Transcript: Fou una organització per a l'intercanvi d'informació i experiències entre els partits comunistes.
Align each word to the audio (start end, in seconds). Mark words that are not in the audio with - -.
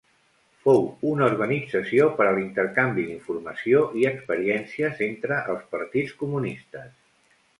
Fou 0.61 0.79
una 1.09 1.25
organització 1.31 2.07
per 2.21 2.25
a 2.29 2.31
l'intercanvi 2.37 3.05
d'informació 3.09 3.83
i 4.01 4.07
experiències 4.13 5.05
entre 5.09 5.39
els 5.55 5.69
partits 5.75 6.19
comunistes. 6.25 6.91